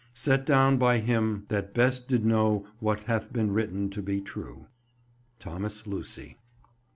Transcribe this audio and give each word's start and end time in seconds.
Set 0.15 0.47
down 0.47 0.77
by 0.77 0.97
him 0.97 1.45
that 1.49 1.75
best 1.75 2.07
did 2.07 2.25
know 2.25 2.65
what 2.79 3.01
hath 3.03 3.31
been 3.31 3.51
written 3.51 3.87
to 3.87 4.01
be 4.01 4.19
true. 4.19 4.65
THOMAS 5.39 5.85
LUCY. 5.85 6.39